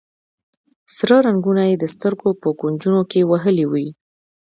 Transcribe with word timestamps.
سره 0.95 1.15
رنګونه 1.27 1.63
یې 1.69 1.75
د 1.79 1.83
سترګو 1.93 2.29
په 2.41 2.47
کونجونو 2.59 3.01
کې 3.11 3.27
وهلي 3.31 3.65
وي. 3.71 3.87